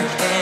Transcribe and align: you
you 0.00 0.39